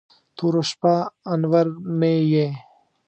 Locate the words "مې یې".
1.99-2.47